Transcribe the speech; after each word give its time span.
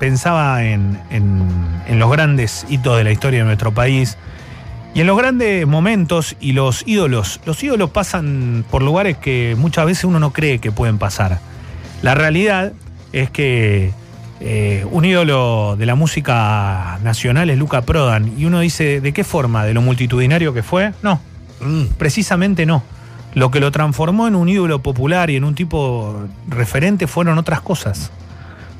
pensaba 0.00 0.64
en, 0.64 0.98
en- 1.10 1.46
en 1.86 1.98
los 2.00 2.10
grandes 2.10 2.66
hitos 2.68 2.96
de 2.98 3.04
la 3.04 3.12
historia 3.12 3.40
de 3.40 3.44
nuestro 3.44 3.72
país 3.72 4.16
y 4.94 5.02
en 5.02 5.06
los 5.06 5.16
grandes 5.16 5.64
momentos 5.68 6.34
y 6.40 6.52
los 6.52 6.82
ídolos. 6.86 7.40
Los 7.46 7.62
ídolos 7.62 7.90
pasan 7.90 8.64
por 8.70 8.82
lugares 8.82 9.16
que 9.18 9.54
muchas 9.56 9.86
veces 9.86 10.02
uno 10.04 10.18
no 10.18 10.32
cree 10.32 10.58
que 10.58 10.72
pueden 10.72 10.98
pasar. 10.98 11.38
La 12.02 12.14
realidad 12.16 12.72
es 13.12 13.30
que 13.30 13.92
eh, 14.40 14.86
un 14.90 15.04
ídolo 15.04 15.76
de 15.78 15.86
la 15.86 15.94
música 15.94 16.98
nacional 17.04 17.50
es 17.50 17.58
Luca 17.58 17.82
Prodan 17.82 18.32
y 18.38 18.46
uno 18.46 18.60
dice, 18.60 19.00
¿de 19.00 19.12
qué 19.12 19.22
forma? 19.22 19.64
¿De 19.64 19.74
lo 19.74 19.82
multitudinario 19.82 20.54
que 20.54 20.62
fue? 20.62 20.92
No, 21.02 21.20
precisamente 21.98 22.66
no. 22.66 22.82
Lo 23.34 23.50
que 23.52 23.60
lo 23.60 23.70
transformó 23.70 24.26
en 24.26 24.34
un 24.34 24.48
ídolo 24.48 24.80
popular 24.82 25.30
y 25.30 25.36
en 25.36 25.44
un 25.44 25.54
tipo 25.54 26.26
referente 26.48 27.06
fueron 27.06 27.38
otras 27.38 27.60
cosas. 27.60 28.10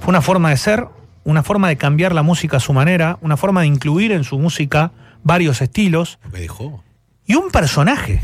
Fue 0.00 0.08
una 0.10 0.22
forma 0.22 0.50
de 0.50 0.56
ser, 0.56 0.86
una 1.24 1.42
forma 1.42 1.68
de 1.68 1.76
cambiar 1.76 2.14
la 2.14 2.22
música 2.22 2.58
a 2.58 2.60
su 2.60 2.72
manera, 2.72 3.18
una 3.20 3.36
forma 3.36 3.62
de 3.62 3.66
incluir 3.66 4.12
en 4.12 4.22
su 4.24 4.38
música 4.38 4.92
varios 5.22 5.60
estilos 5.60 6.18
Me 6.32 6.40
dejó. 6.40 6.82
y 7.26 7.34
un 7.34 7.50
personaje. 7.50 8.22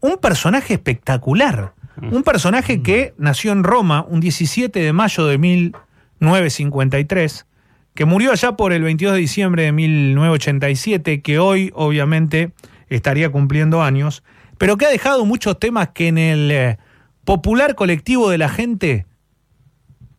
Un 0.00 0.18
personaje 0.18 0.74
espectacular. 0.74 1.72
Un 2.12 2.22
personaje 2.22 2.82
que 2.82 3.14
nació 3.16 3.52
en 3.52 3.64
Roma 3.64 4.04
un 4.06 4.20
17 4.20 4.80
de 4.80 4.92
mayo 4.92 5.24
de 5.26 5.38
1953, 5.38 7.46
que 7.94 8.04
murió 8.04 8.32
allá 8.32 8.52
por 8.52 8.74
el 8.74 8.82
22 8.82 9.14
de 9.14 9.20
diciembre 9.20 9.62
de 9.62 9.72
1987, 9.72 11.22
que 11.22 11.38
hoy 11.38 11.72
obviamente 11.74 12.52
estaría 12.90 13.30
cumpliendo 13.30 13.82
años, 13.82 14.22
pero 14.58 14.76
que 14.76 14.84
ha 14.84 14.90
dejado 14.90 15.24
muchos 15.24 15.58
temas 15.58 15.88
que 15.94 16.08
en 16.08 16.18
el 16.18 16.50
eh, 16.50 16.76
popular 17.24 17.74
colectivo 17.74 18.28
de 18.28 18.36
la 18.38 18.50
gente 18.50 19.06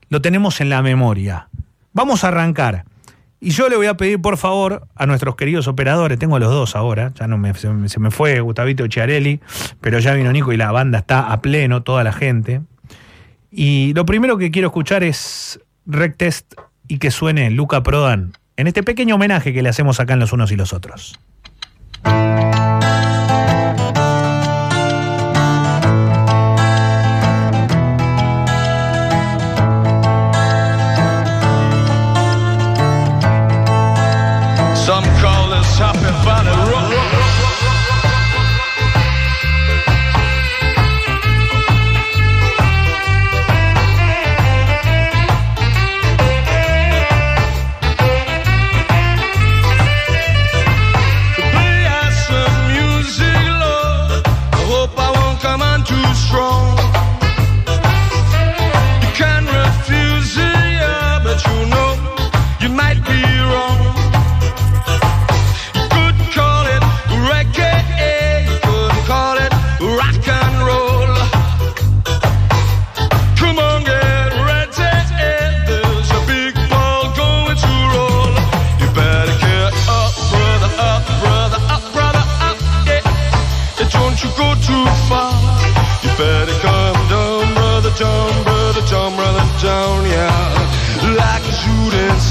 lo 0.09 0.21
tenemos 0.21 0.61
en 0.61 0.69
la 0.69 0.81
memoria. 0.81 1.49
Vamos 1.97 2.23
a 2.23 2.27
arrancar. 2.27 2.85
Y 3.39 3.49
yo 3.49 3.69
le 3.69 3.75
voy 3.75 3.87
a 3.87 3.97
pedir, 3.97 4.21
por 4.21 4.37
favor, 4.37 4.87
a 4.95 5.07
nuestros 5.07 5.35
queridos 5.35 5.67
operadores, 5.67 6.19
tengo 6.19 6.37
los 6.37 6.51
dos 6.51 6.75
ahora, 6.75 7.11
ya 7.19 7.25
no 7.27 7.39
me, 7.39 7.55
se, 7.55 7.69
me- 7.69 8.11
fue 8.11 8.39
Gustavito 8.39 8.85
Chiarelli, 8.87 9.39
pero 9.81 9.97
ya 9.97 10.13
vino 10.13 10.31
Nico 10.31 10.53
y 10.53 10.57
la 10.57 10.71
banda 10.71 10.99
está 10.99 11.31
a 11.31 11.41
pleno, 11.41 11.81
toda 11.81 12.03
la 12.03 12.13
gente. 12.13 12.61
Y 13.49 13.93
lo 13.95 14.05
primero 14.05 14.37
que 14.37 14.51
quiero 14.51 14.67
escuchar 14.67 15.03
es 15.03 15.59
Rec 15.87 16.17
Test 16.17 16.53
y 16.87 16.99
que 16.99 17.09
suene 17.09 17.49
Luca 17.49 17.81
Prodan 17.81 18.33
en 18.57 18.67
este 18.67 18.83
pequeño 18.83 19.15
homenaje 19.15 19.51
que 19.51 19.63
le 19.63 19.69
hacemos 19.69 19.99
acá 19.99 20.13
en 20.13 20.19
los 20.19 20.33
unos 20.33 20.51
y 20.51 20.55
los 20.55 20.71
otros. 20.73 21.19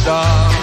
Star. 0.07 0.56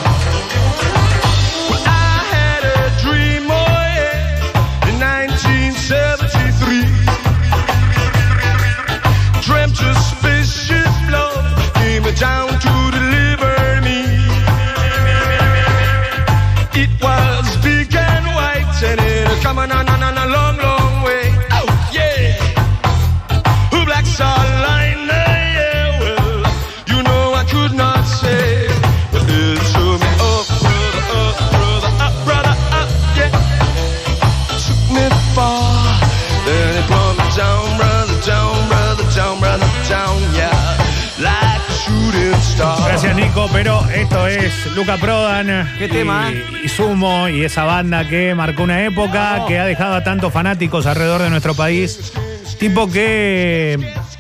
Pero 43.52 43.82
esto 43.94 44.28
es 44.28 44.68
Luca 44.76 44.98
Prodan. 44.98 45.68
Qué 45.78 45.86
y- 45.86 45.90
tema, 45.90 46.32
Y, 46.64 46.68
Sumo 46.70 47.28
y 47.30 47.44
esa 47.44 47.64
banda 47.66 48.08
que 48.08 48.34
marcó 48.36 48.64
una 48.64 48.84
época, 48.84 49.44
que 49.48 49.58
ha 49.60 49.66
dejado 49.66 49.96
a 49.96 50.04
tantos 50.04 50.32
fanáticos 50.32 50.86
alrededor 50.86 51.22
de 51.22 51.30
nuestro 51.30 51.54
país. 51.56 52.14
Tipo 52.60 52.90
que, 52.90 53.78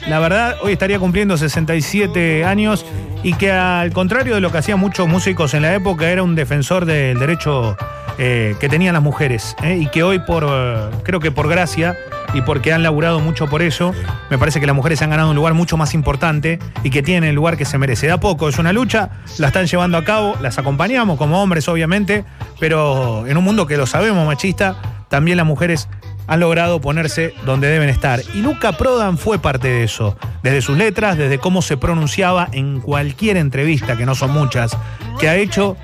la 0.07 0.19
verdad, 0.19 0.57
hoy 0.61 0.73
estaría 0.73 0.99
cumpliendo 0.99 1.37
67 1.37 2.43
años 2.45 2.85
y 3.23 3.33
que 3.33 3.51
al 3.51 3.91
contrario 3.93 4.35
de 4.35 4.41
lo 4.41 4.51
que 4.51 4.57
hacían 4.57 4.79
muchos 4.79 5.07
músicos 5.07 5.53
en 5.53 5.61
la 5.61 5.73
época, 5.73 6.09
era 6.09 6.23
un 6.23 6.35
defensor 6.35 6.85
del 6.85 7.17
derecho 7.19 7.77
eh, 8.17 8.55
que 8.59 8.67
tenían 8.69 8.93
las 8.93 9.03
mujeres. 9.03 9.55
eh, 9.63 9.77
y 9.81 9.87
que 9.87 10.03
hoy, 10.03 10.19
por 10.19 10.45
eh, 10.47 10.89
creo 11.03 11.19
que 11.19 11.31
por 11.31 11.47
gracia 11.47 11.95
y 12.33 12.41
porque 12.41 12.73
han 12.73 12.83
laburado 12.83 13.19
mucho 13.19 13.47
por 13.47 13.61
eso, 13.61 13.93
me 14.29 14.37
parece 14.37 14.59
que 14.59 14.65
las 14.65 14.75
mujeres 14.75 15.01
han 15.01 15.09
ganado 15.09 15.29
un 15.29 15.35
lugar 15.35 15.53
mucho 15.53 15.77
más 15.77 15.93
importante 15.93 16.59
y 16.83 16.89
que 16.89 17.03
tienen 17.03 17.29
el 17.29 17.35
lugar 17.35 17.57
que 17.57 17.65
se 17.65 17.77
merece. 17.77 18.07
De 18.07 18.13
a 18.13 18.19
poco, 18.19 18.49
es 18.49 18.57
una 18.57 18.73
lucha, 18.73 19.09
la 19.37 19.47
están 19.47 19.67
llevando 19.67 19.97
a 19.97 20.03
cabo, 20.03 20.35
las 20.41 20.57
acompañamos 20.57 21.17
como 21.17 21.41
hombres, 21.41 21.67
obviamente, 21.67 22.25
pero 22.59 23.27
en 23.27 23.37
un 23.37 23.43
mundo 23.43 23.67
que 23.67 23.77
lo 23.77 23.85
sabemos 23.85 24.25
machista, 24.25 24.75
también 25.09 25.37
las 25.37 25.45
mujeres 25.45 25.87
han 26.27 26.39
logrado 26.39 26.81
ponerse 26.81 27.33
donde 27.45 27.67
deben 27.67 27.89
estar. 27.89 28.21
Y 28.33 28.41
Luca 28.41 28.73
Prodan 28.73 29.17
fue 29.17 29.39
parte 29.39 29.67
de 29.67 29.83
eso, 29.83 30.17
desde 30.41 30.61
sus 30.61 30.77
letras, 30.77 31.17
desde 31.17 31.37
cómo 31.37 31.61
se 31.61 31.77
pronunciaba 31.77 32.47
en 32.51 32.79
cualquier 32.79 33.37
entrevista, 33.37 33.97
que 33.97 34.05
no 34.05 34.15
son 34.15 34.31
muchas, 34.31 34.77
que 35.19 35.29
ha 35.29 35.35
hecho, 35.35 35.77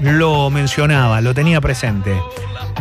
lo 0.00 0.50
mencionaba, 0.50 1.20
lo 1.20 1.34
tenía 1.34 1.60
presente. 1.60 2.14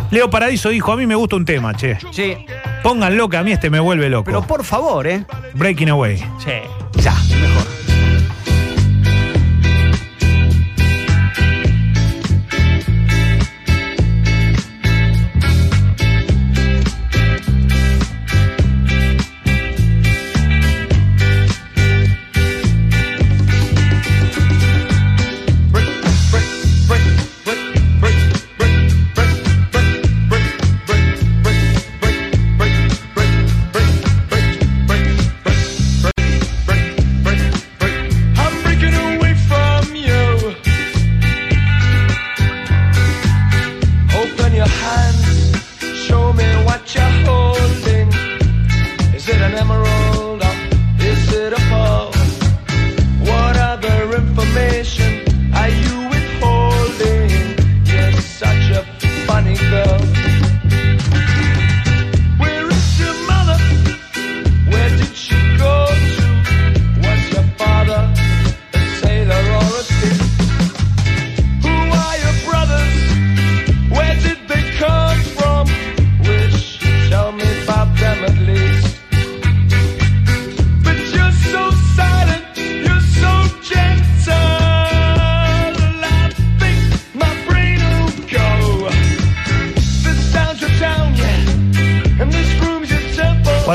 Leo 0.09 0.29
Paradiso 0.29 0.69
dijo, 0.69 0.91
a 0.91 0.97
mí 0.97 1.06
me 1.06 1.16
gusta 1.16 1.35
un 1.35 1.45
tema, 1.45 1.74
che. 1.74 1.97
Sí, 2.12 2.45
Pónganlo 2.88 3.28
que 3.28 3.36
a 3.36 3.44
mí 3.44 3.52
este 3.52 3.70
me 3.70 3.81
vuelve 3.81 4.08
loco. 4.08 4.24
pero 4.24 4.48
por 4.48 4.64
favor, 4.64 5.06
¿eh? 5.08 5.25
Breaking 5.56 5.90
Away. 5.90 6.20
Sí, 6.40 6.53
ya, 7.02 7.14
mejor. 7.42 7.77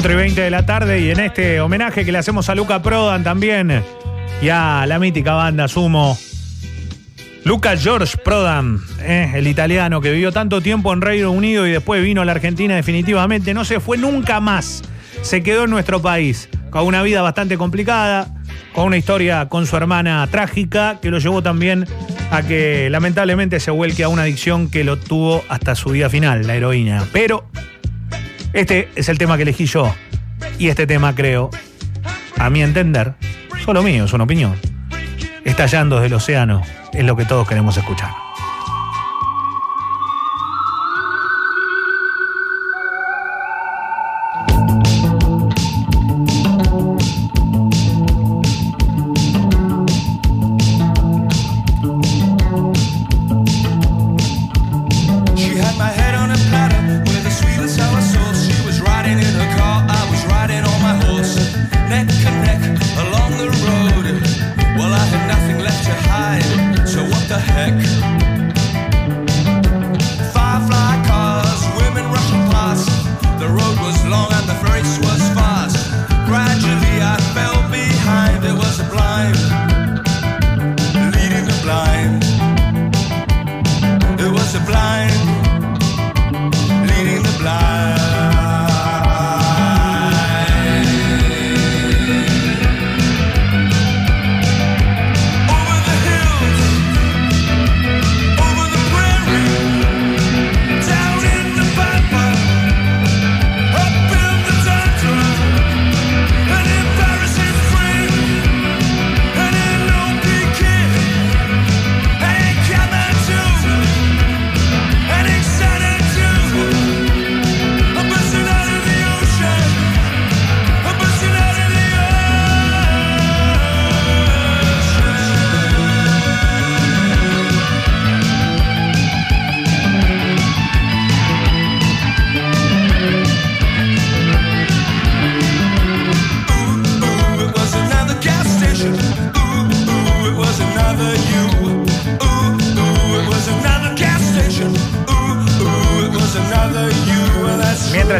4 0.03 0.15
y 0.15 0.17
20 0.17 0.41
de 0.41 0.51
la 0.51 0.67
tarde 0.67 0.99
y 0.99 1.11
en 1.11 1.21
este 1.21 1.61
homenaje 1.61 2.05
que 2.05 2.11
le 2.11 2.19
hacemos 2.19 2.49
a 2.49 2.57
Luca 2.57 2.83
Prodan 2.83 3.23
también 3.23 3.85
y 4.41 4.49
a 4.49 4.85
la 4.85 4.99
mítica 4.99 5.35
banda 5.35 5.69
Sumo. 5.69 6.19
Luca 7.45 7.77
George 7.77 8.17
Prodan, 8.17 8.81
eh, 9.03 9.31
el 9.37 9.47
italiano 9.47 10.01
que 10.01 10.11
vivió 10.11 10.33
tanto 10.33 10.61
tiempo 10.61 10.93
en 10.93 11.03
Reino 11.03 11.31
Unido 11.31 11.69
y 11.69 11.71
después 11.71 12.03
vino 12.03 12.21
a 12.21 12.25
la 12.25 12.33
Argentina 12.33 12.75
definitivamente, 12.75 13.55
no 13.55 13.65
se 13.65 13.79
fue 13.79 13.97
nunca 13.97 14.41
más. 14.41 14.83
Se 15.23 15.45
quedó 15.45 15.65
en 15.65 15.71
nuestro 15.71 16.03
país, 16.03 16.49
con 16.71 16.85
una 16.85 17.01
vida 17.05 17.23
bastante 17.23 17.57
complicada, 17.57 18.35
con 18.73 18.87
una 18.87 18.97
historia 18.97 19.49
con 19.49 19.67
su 19.67 19.77
hermana 19.77 20.27
trágica, 20.29 20.99
que 21.01 21.13
lo 21.13 21.21
llevó 21.21 21.45
también 21.45 21.87
a 22.33 22.43
que 22.43 22.91
lamentablemente 22.91 23.61
se 23.61 23.71
vuelque 23.71 24.03
a 24.03 24.09
una 24.09 24.23
adicción 24.23 24.69
que 24.69 24.83
lo 24.83 24.99
tuvo 24.99 25.45
hasta 25.49 25.77
su 25.77 25.93
día 25.93 26.11
final, 26.11 26.45
la 26.45 26.57
heroína. 26.57 27.05
Pero 27.13 27.49
este 28.53 28.89
es 28.95 29.09
el 29.09 29.19
tema 29.19 29.37
que 29.37 29.43
elegí 29.43 29.67
yo. 29.67 29.95
Y 30.59 30.69
este 30.69 30.87
tema 30.87 31.15
creo, 31.15 31.51
a 32.39 32.51
mi 32.51 32.63
entender, 32.63 33.15
solo 33.65 33.83
mío, 33.83 34.05
es 34.05 34.13
una 34.13 34.25
opinión. 34.25 34.55
Estallando 35.45 35.97
desde 35.97 36.09
el 36.09 36.15
océano 36.15 36.63
es 36.93 37.05
lo 37.05 37.17
que 37.17 37.25
todos 37.25 37.49
queremos 37.49 37.77
escuchar. 37.77 38.32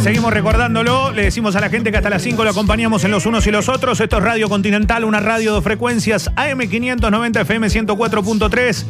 Seguimos 0.03 0.33
recordándolo, 0.33 1.13
le 1.13 1.23
decimos 1.23 1.55
a 1.55 1.61
la 1.61 1.71
gente 1.71 1.93
que 1.93 1.97
hasta 1.97 2.11
las 2.11 2.23
5 2.23 2.43
lo 2.43 2.51
acompañamos 2.51 3.05
en 3.05 3.13
los 3.13 3.25
unos 3.25 3.47
y 3.47 3.53
los 3.53 3.69
otros. 3.69 4.01
Esto 4.01 4.19
es 4.19 4.25
Radio 4.25 4.49
Continental, 4.49 5.05
una 5.05 5.21
radio 5.21 5.55
de 5.55 5.63
frecuencias 5.63 6.29
AM590 6.35 7.41
FM 7.43 7.69
104.3. 7.69 8.85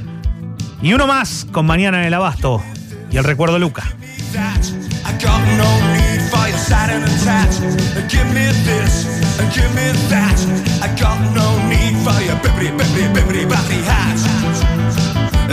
Y 0.81 0.95
uno 0.95 1.07
más 1.07 1.47
con 1.53 1.67
Mañana 1.67 2.01
en 2.01 2.07
el 2.07 2.15
Abasto. 2.15 2.63
Y 3.11 3.19
el 3.19 3.25
recuerdo 3.25 3.59
Luca. 3.59 3.85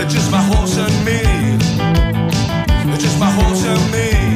just 0.10 0.32
my 0.32 0.42
horse 0.42 0.78
me. 1.04 1.22
Just 3.00 3.20
my 3.20 3.30
horse 3.32 3.92
me. 3.92 4.29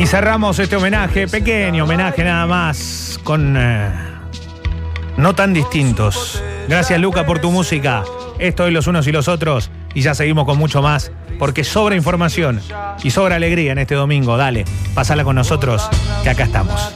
Y 0.00 0.06
cerramos 0.06 0.58
este 0.58 0.76
homenaje, 0.76 1.28
pequeño 1.28 1.84
homenaje 1.84 2.24
nada 2.24 2.46
más, 2.46 3.20
con 3.22 3.54
eh, 3.58 3.90
no 5.18 5.34
tan 5.34 5.52
distintos. 5.52 6.42
Gracias 6.68 6.98
Luca 6.98 7.26
por 7.26 7.38
tu 7.38 7.50
música. 7.50 8.02
Esto 8.38 8.70
los 8.70 8.86
unos 8.86 9.06
y 9.06 9.12
los 9.12 9.28
otros. 9.28 9.70
Y 9.92 10.00
ya 10.00 10.14
seguimos 10.14 10.46
con 10.46 10.56
mucho 10.56 10.80
más, 10.80 11.12
porque 11.38 11.64
sobra 11.64 11.96
información 11.96 12.62
y 13.02 13.10
sobra 13.10 13.36
alegría 13.36 13.72
en 13.72 13.78
este 13.78 13.94
domingo. 13.94 14.38
Dale, 14.38 14.64
pasala 14.94 15.22
con 15.22 15.36
nosotros, 15.36 15.86
que 16.22 16.30
acá 16.30 16.44
estamos. 16.44 16.94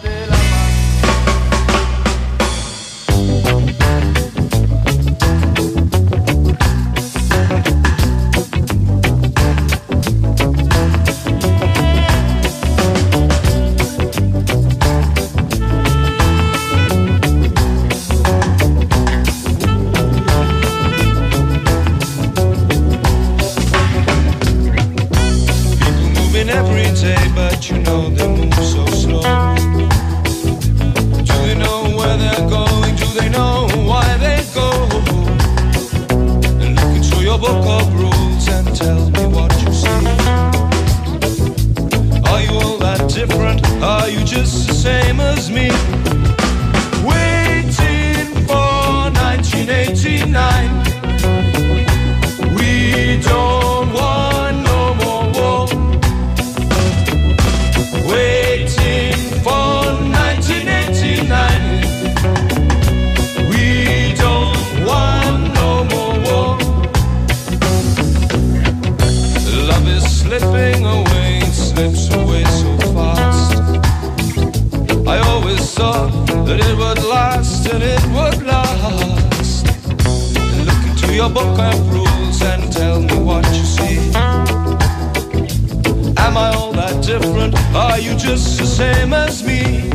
your 81.15 81.31
book 81.31 81.59
of 81.59 81.93
rules 81.93 82.43
and 82.43 82.73
tell 82.73 83.01
me 83.01 83.17
what 83.19 83.47
you 83.55 83.63
see. 83.63 83.99
Am 86.17 86.37
I 86.37 86.53
all 86.57 86.73
that 86.73 87.05
different? 87.05 87.55
Are 87.75 87.99
you 88.01 88.17
just 88.17 88.59
the 88.59 88.67
same 88.67 89.13
as 89.13 89.45
me? 89.45 89.91